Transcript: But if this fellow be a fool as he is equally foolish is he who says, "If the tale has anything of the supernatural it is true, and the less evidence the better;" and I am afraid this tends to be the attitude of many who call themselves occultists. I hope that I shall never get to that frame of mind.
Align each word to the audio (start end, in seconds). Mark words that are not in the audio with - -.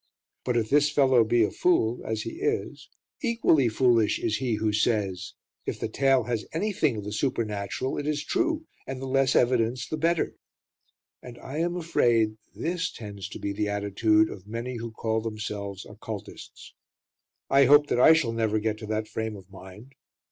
But 0.45 0.57
if 0.57 0.71
this 0.71 0.89
fellow 0.89 1.23
be 1.23 1.43
a 1.43 1.51
fool 1.51 2.03
as 2.03 2.23
he 2.23 2.39
is 2.41 2.89
equally 3.21 3.69
foolish 3.69 4.17
is 4.17 4.37
he 4.37 4.55
who 4.55 4.73
says, 4.73 5.35
"If 5.67 5.79
the 5.79 5.87
tale 5.89 6.23
has 6.23 6.43
anything 6.53 6.97
of 6.97 7.03
the 7.03 7.11
supernatural 7.11 7.99
it 7.99 8.07
is 8.07 8.23
true, 8.23 8.65
and 8.87 8.99
the 8.99 9.05
less 9.05 9.35
evidence 9.35 9.87
the 9.87 9.97
better;" 9.97 10.37
and 11.21 11.37
I 11.37 11.59
am 11.59 11.75
afraid 11.75 12.37
this 12.55 12.89
tends 12.91 13.29
to 13.29 13.37
be 13.37 13.53
the 13.53 13.69
attitude 13.69 14.31
of 14.31 14.47
many 14.47 14.77
who 14.77 14.89
call 14.89 15.21
themselves 15.21 15.85
occultists. 15.85 16.73
I 17.47 17.65
hope 17.65 17.85
that 17.89 17.99
I 17.99 18.13
shall 18.13 18.33
never 18.33 18.57
get 18.57 18.79
to 18.79 18.87
that 18.87 19.07
frame 19.07 19.35
of 19.35 19.51
mind. 19.51 19.93